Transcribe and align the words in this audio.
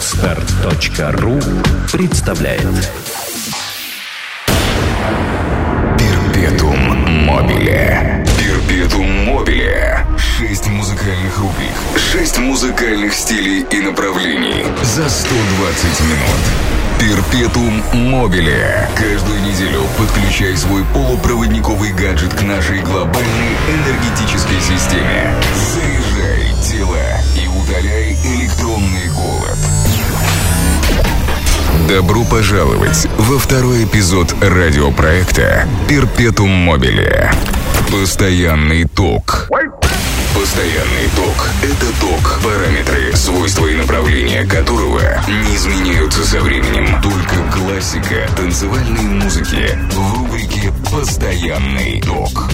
Отстар.ру 0.00 1.38
представляет 1.92 2.88
Перпетум 5.98 7.26
мобиле. 7.26 8.24
Перпетум 8.38 9.26
мобиле. 9.26 10.06
Шесть 10.16 10.68
музыкальных 10.68 11.38
рубрик. 11.38 11.74
Шесть 11.98 12.38
музыкальных 12.38 13.12
стилей 13.12 13.66
и 13.70 13.80
направлений. 13.82 14.64
За 14.82 15.06
120 15.06 16.00
минут. 16.00 16.40
Перпетум 16.98 17.82
мобиле. 17.92 18.88
Каждую 18.96 19.42
неделю 19.42 19.82
подключай 19.98 20.56
свой 20.56 20.82
полупроводниковый 20.94 21.92
гаджет 21.92 22.32
к 22.32 22.40
нашей 22.40 22.80
глобальной 22.80 23.54
энергетической 23.68 24.60
системе. 24.62 25.34
Заряжай 25.74 26.54
тела 26.62 27.20
и 27.36 27.46
удаляй 27.48 28.16
электронный 28.24 29.08
голод. 29.10 29.39
Добро 31.90 32.22
пожаловать 32.22 33.08
во 33.18 33.36
второй 33.36 33.82
эпизод 33.82 34.32
радиопроекта 34.40 35.66
«Перпетум 35.88 36.48
мобиле». 36.48 37.32
Постоянный 37.90 38.84
ток. 38.84 39.48
Постоянный 40.32 41.10
ток– 41.16 41.48
это 41.62 41.86
ток, 42.00 42.38
параметры, 42.44 43.16
свойства 43.16 43.66
и 43.66 43.74
направления 43.74 44.44
которого 44.44 45.00
не 45.26 45.56
изменяются 45.56 46.24
со 46.24 46.40
временем. 46.40 47.02
Только 47.02 47.34
классика 47.52 48.28
танцевальной 48.36 49.02
музыки 49.02 49.76
в 49.90 50.14
рубрике 50.14 50.72
«Постоянный 50.92 52.00
ток». 52.00 52.48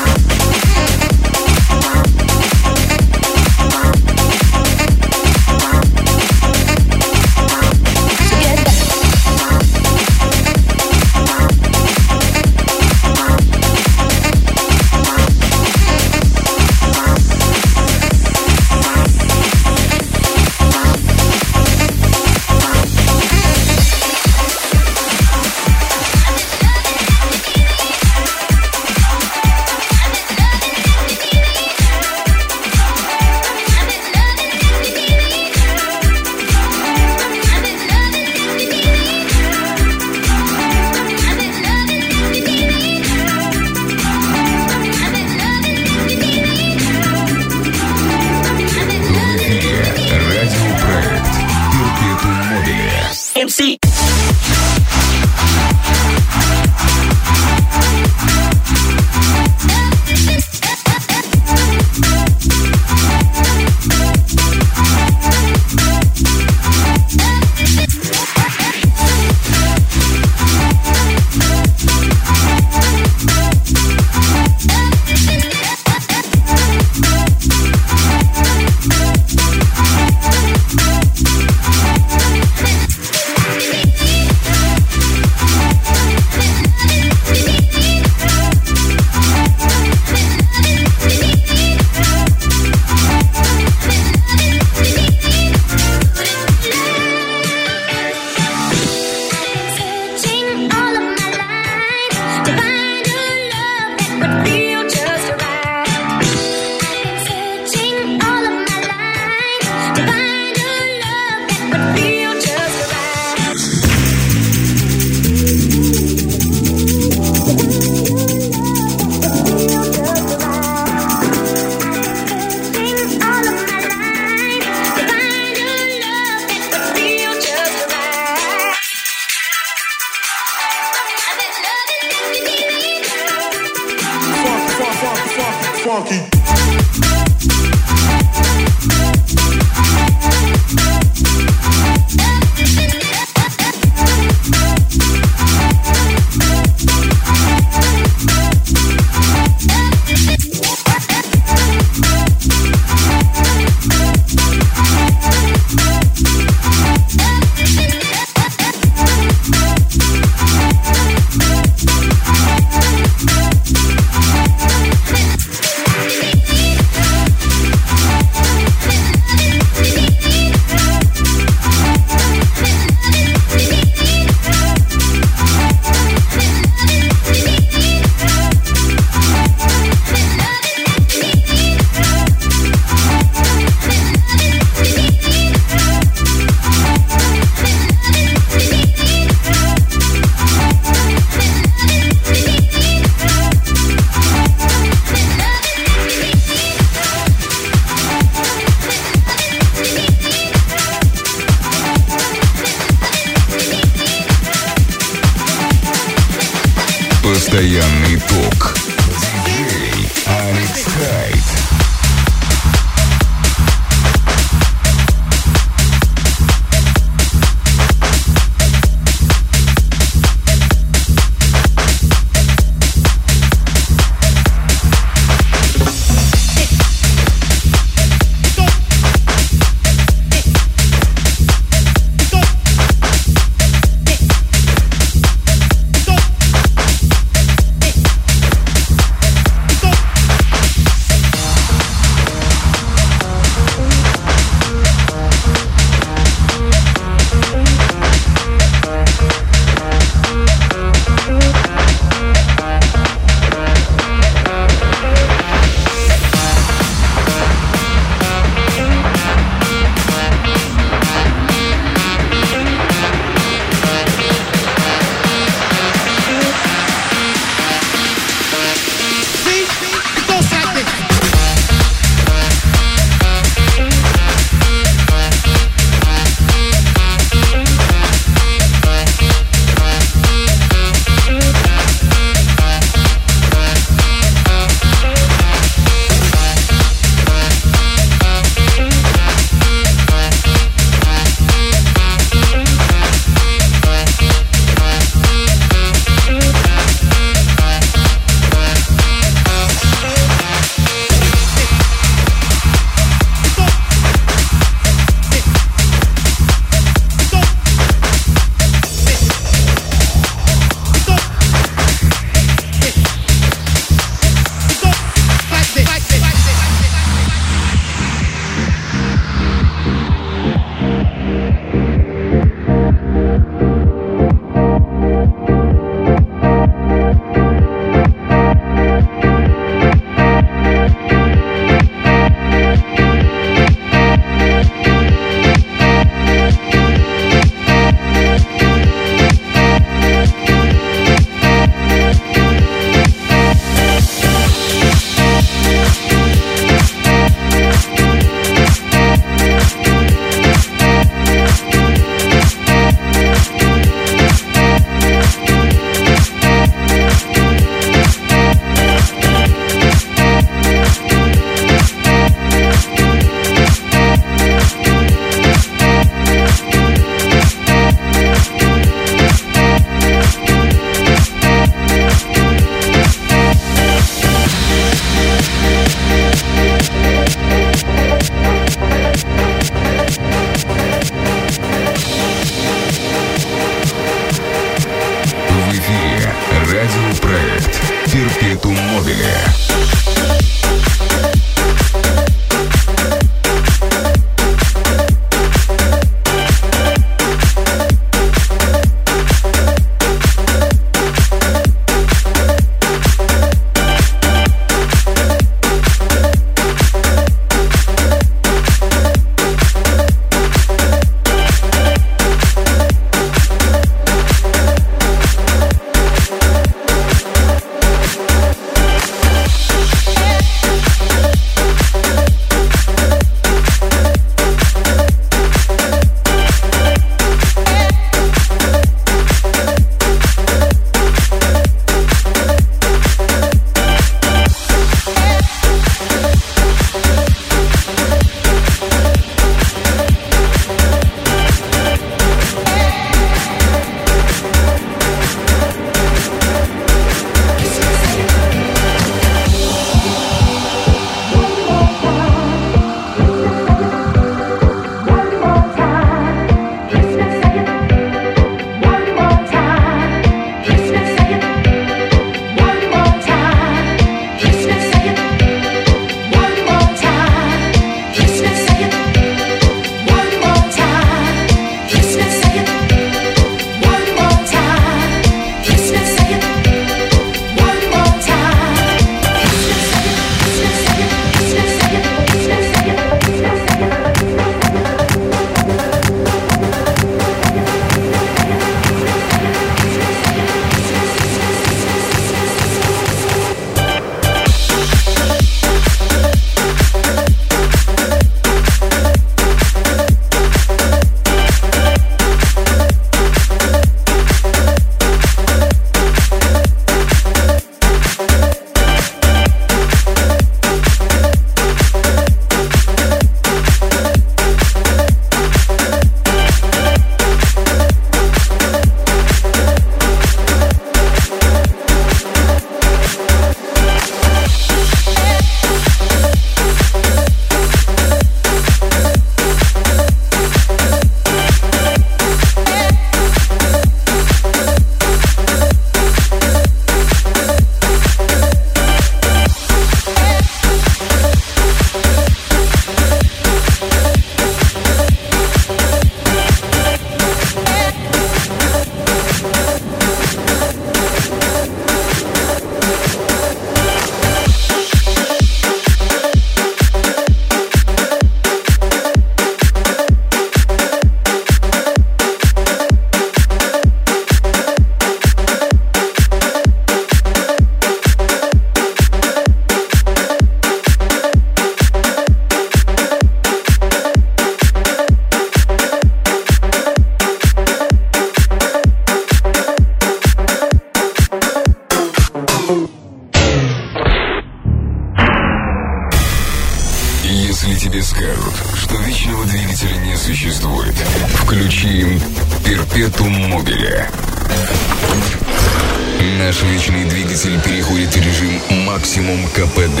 Наш 596.46 596.62
вечный 596.62 597.04
двигатель 597.06 597.60
переходит 597.60 598.14
в 598.14 598.24
режим 598.24 598.60
максимум 598.84 599.48
КПД. 599.48 600.00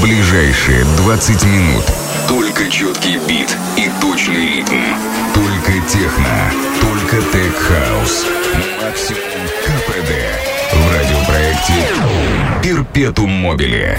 Ближайшие 0.00 0.84
20 0.98 1.44
минут. 1.44 1.84
Только 2.28 2.70
четкий 2.70 3.18
бит 3.26 3.56
и 3.76 3.90
точный 4.00 4.58
ритм. 4.58 4.80
Только 5.34 5.72
техно. 5.88 6.52
Только 6.80 7.16
tech-house. 7.16 8.26
Максимум 8.80 9.48
КПД. 9.64 10.12
В 10.72 10.92
радиопроекте 10.94 11.72
Перпетум 12.62 13.30
Мобиле. 13.30 13.98